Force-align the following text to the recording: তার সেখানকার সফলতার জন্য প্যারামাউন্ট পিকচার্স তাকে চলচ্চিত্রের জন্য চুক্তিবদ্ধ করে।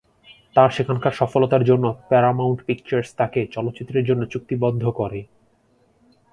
তার 0.55 0.69
সেখানকার 0.69 1.11
সফলতার 1.11 1.63
জন্য 1.63 1.85
প্যারামাউন্ট 2.09 2.59
পিকচার্স 2.65 3.09
তাকে 3.17 3.39
চলচ্চিত্রের 3.51 4.05
জন্য 4.05 4.21
চুক্তিবদ্ধ 4.25 4.83
করে। 4.91 5.19